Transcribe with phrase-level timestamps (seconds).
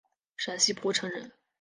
[0.35, 1.31] 陕西蒲城人。